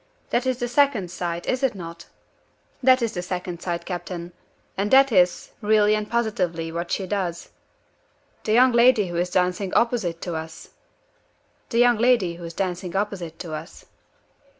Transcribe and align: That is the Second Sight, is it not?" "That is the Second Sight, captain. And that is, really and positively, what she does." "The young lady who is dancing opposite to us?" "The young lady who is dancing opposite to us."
That 0.31 0.47
is 0.47 0.57
the 0.57 0.67
Second 0.67 1.11
Sight, 1.11 1.45
is 1.45 1.61
it 1.61 1.75
not?" 1.75 2.07
"That 2.81 3.03
is 3.03 3.11
the 3.13 3.21
Second 3.21 3.61
Sight, 3.61 3.85
captain. 3.85 4.31
And 4.75 4.89
that 4.89 5.11
is, 5.11 5.51
really 5.61 5.93
and 5.93 6.09
positively, 6.09 6.71
what 6.71 6.89
she 6.89 7.05
does." 7.05 7.49
"The 8.43 8.53
young 8.53 8.71
lady 8.71 9.09
who 9.09 9.17
is 9.17 9.29
dancing 9.29 9.71
opposite 9.75 10.19
to 10.21 10.33
us?" 10.33 10.69
"The 11.69 11.77
young 11.77 11.99
lady 11.99 12.37
who 12.37 12.45
is 12.45 12.55
dancing 12.55 12.95
opposite 12.95 13.37
to 13.37 13.53
us." 13.53 13.85